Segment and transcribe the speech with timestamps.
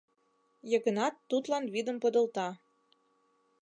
[0.71, 2.49] —Йыгнат тудлан вӱдым подылта.